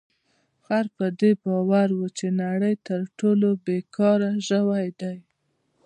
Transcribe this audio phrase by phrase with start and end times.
[0.65, 5.17] خر په دې باور و چې د نړۍ تر ټولو بې کاره ژوی دی.